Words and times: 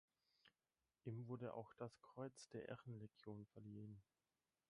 Ihm 1.03 1.27
wurde 1.27 1.53
auch 1.53 1.75
das 1.75 2.01
Kreuz 2.01 2.49
der 2.49 2.67
Ehrenlegion 2.69 3.45
verliehen. 3.45 4.01